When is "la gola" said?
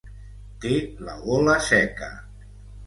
1.09-1.57